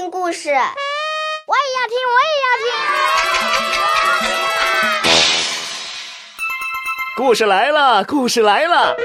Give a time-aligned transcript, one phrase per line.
[0.00, 0.58] 听故事，我也
[1.76, 2.66] 要听，我也要听。
[7.18, 8.96] 故事来了，故事来了，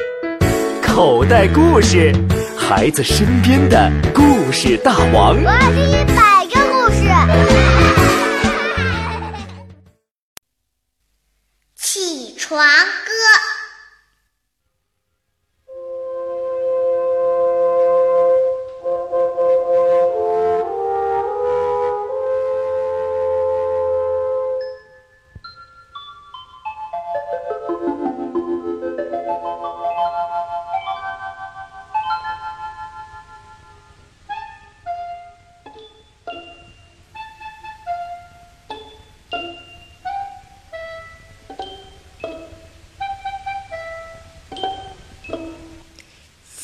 [0.82, 2.14] 口袋故事，
[2.58, 5.36] 孩子身边的故事大王。
[5.36, 7.10] 我要听一百个故事。
[11.76, 13.12] 起床歌。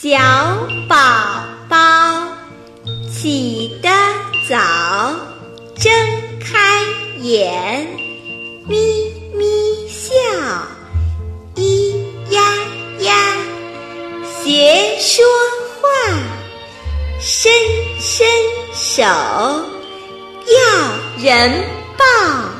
[0.02, 0.18] 小
[0.90, 0.98] 宝
[1.70, 1.78] 宝
[3.14, 3.90] 起得
[4.50, 4.58] 早，
[5.78, 5.94] 睁
[6.40, 6.82] 开
[7.20, 7.86] 眼，
[8.68, 10.12] 咪咪笑，
[11.54, 11.94] 咿
[12.32, 12.42] 呀
[13.02, 13.14] 呀，
[14.44, 15.24] 学说
[15.80, 15.88] 话，
[17.20, 17.54] 伸
[18.00, 18.28] 伸
[18.74, 20.64] 手，要
[21.20, 21.64] 人
[21.96, 22.51] 抱。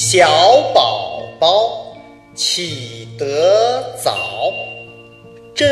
[0.00, 1.96] 小宝宝
[2.32, 4.16] 起得早，
[5.56, 5.66] 睁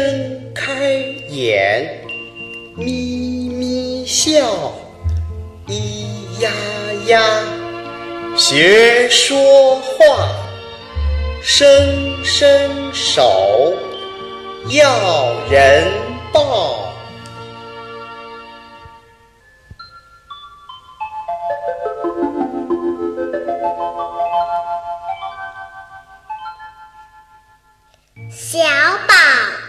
[0.53, 0.91] 开
[1.31, 1.89] 眼，
[2.77, 4.73] 咪咪笑，
[5.69, 6.51] 咿呀
[7.07, 7.45] 呀，
[8.37, 10.29] 学说话，
[11.41, 13.73] 伸伸手，
[14.71, 15.87] 要人
[16.33, 16.86] 抱。
[28.29, 28.59] 小
[29.07, 29.66] 宝。